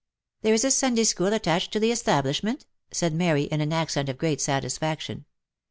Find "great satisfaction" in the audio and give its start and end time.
4.17-5.25